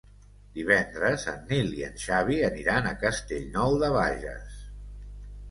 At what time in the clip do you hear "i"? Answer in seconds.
1.81-1.85